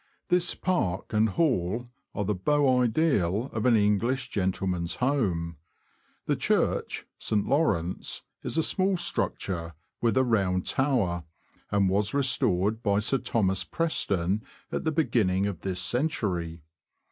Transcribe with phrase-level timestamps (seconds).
[0.29, 5.57] This park and hall are the beau ideal of an English gentleman's home.
[6.25, 7.47] The church (St.
[7.47, 11.25] Lawrence) is a small structure, with a round tower,
[11.69, 13.63] and was restored by Sir Thos.
[13.63, 14.41] Preston
[14.71, 16.63] at the beginning of this century.